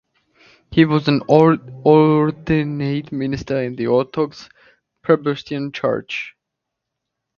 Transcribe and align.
He 0.71 0.83
was 0.83 1.07
an 1.07 1.21
ordained 1.29 3.11
minister 3.11 3.61
in 3.61 3.75
the 3.75 3.85
Orthodox 3.85 4.49
Presbyterian 5.03 5.71
Church. 5.71 6.33